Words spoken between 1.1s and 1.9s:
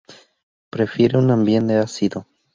un ambiente